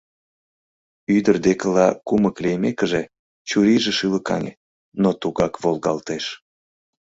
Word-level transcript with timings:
Ӱдыр 1.15 1.35
декыла 1.45 1.87
кумык 2.07 2.35
лиймекыже, 2.43 3.01
чурийже 3.47 3.91
шӱлыкаҥе, 3.97 4.53
но 5.01 5.09
тугак 5.21 5.53
волгалтеш: 5.63 6.25